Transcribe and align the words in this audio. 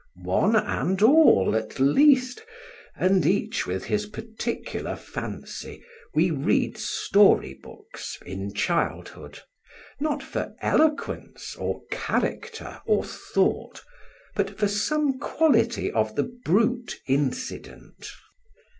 One 0.23 0.55
and 0.55 0.99
all, 1.03 1.55
at 1.55 1.79
least, 1.79 2.43
and 2.95 3.23
each 3.23 3.67
with 3.67 3.83
his 3.85 4.07
particular 4.07 4.95
fancy, 4.95 5.83
we 6.15 6.31
read 6.31 6.75
story 6.75 7.53
books 7.53 8.17
in 8.25 8.51
childhood; 8.55 9.41
not 9.99 10.23
for 10.23 10.55
eloquence 10.59 11.55
or 11.55 11.83
character 11.91 12.81
or 12.87 13.03
thought, 13.03 13.83
but 14.35 14.57
for 14.57 14.67
some 14.67 15.19
quality 15.19 15.91
of 15.91 16.15
the 16.15 16.35
brute 16.45 16.99
incident. 17.05 18.09